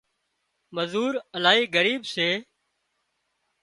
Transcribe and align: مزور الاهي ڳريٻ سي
مزور 0.75 1.13
الاهي 1.35 1.63
ڳريٻ 1.73 2.01
سي 2.13 2.29